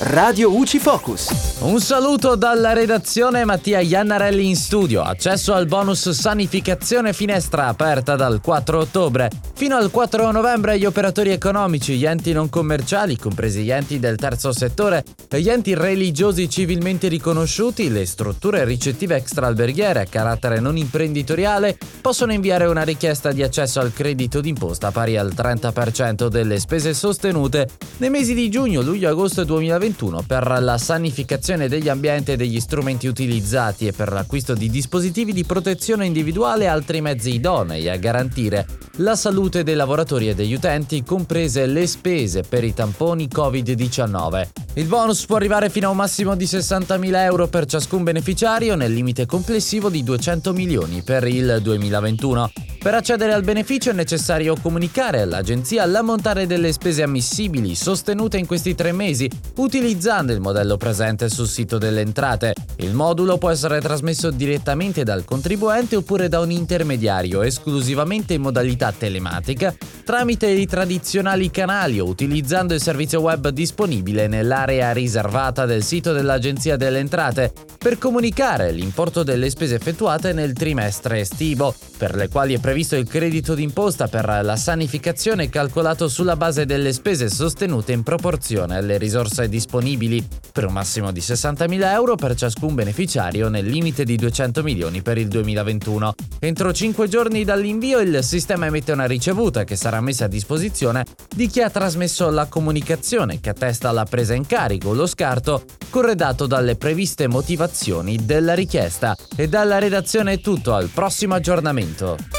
[0.00, 1.56] Radio UCI Focus.
[1.62, 5.02] Un saluto dalla redazione Mattia Iannarelli in studio.
[5.02, 9.28] Accesso al bonus sanificazione finestra aperta dal 4 ottobre.
[9.58, 14.14] Fino al 4 novembre gli operatori economici, gli enti non commerciali, compresi gli enti del
[14.14, 21.76] terzo settore, gli enti religiosi civilmente riconosciuti, le strutture ricettive extraalberghiere a carattere non imprenditoriale,
[22.00, 27.68] possono inviare una richiesta di accesso al credito d'imposta pari al 30% delle spese sostenute
[27.96, 32.60] nei mesi di giugno, luglio e agosto 2021 per la sanificazione degli ambienti e degli
[32.60, 37.96] strumenti utilizzati e per l'acquisto di dispositivi di protezione individuale e altri mezzi idonei a
[37.96, 44.48] garantire la salute dei lavoratori e degli utenti, comprese le spese per i tamponi Covid-19.
[44.74, 48.92] Il bonus può arrivare fino a un massimo di 60.000 euro per ciascun beneficiario nel
[48.92, 52.67] limite complessivo di 200 milioni per il 2021.
[52.80, 58.76] Per accedere al beneficio è necessario comunicare all'agenzia l'ammontare delle spese ammissibili sostenute in questi
[58.76, 62.54] tre mesi, utilizzando il modello presente sul sito delle entrate.
[62.76, 68.92] Il modulo può essere trasmesso direttamente dal contribuente oppure da un intermediario, esclusivamente in modalità
[68.96, 69.74] telematica,
[70.04, 76.76] tramite i tradizionali canali o utilizzando il servizio web disponibile nell'area riservata del sito dell'Agenzia
[76.76, 82.58] delle Entrate, per comunicare l'importo delle spese effettuate nel trimestre estivo, per le quali è
[82.68, 88.76] previsto il credito d'imposta per la sanificazione calcolato sulla base delle spese sostenute in proporzione
[88.76, 94.16] alle risorse disponibili, per un massimo di 60.000 euro per ciascun beneficiario nel limite di
[94.16, 96.14] 200 milioni per il 2021.
[96.40, 101.46] Entro 5 giorni dall'invio il sistema emette una ricevuta che sarà messa a disposizione di
[101.46, 106.46] chi ha trasmesso la comunicazione che attesta la presa in carico o lo scarto corredato
[106.46, 109.16] dalle previste motivazioni della richiesta.
[109.34, 112.37] E dalla redazione è tutto, al prossimo aggiornamento.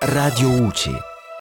[0.00, 1.17] Radio UCI